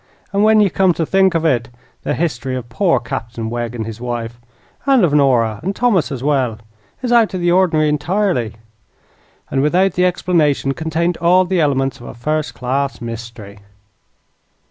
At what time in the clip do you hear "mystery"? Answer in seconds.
12.99-13.59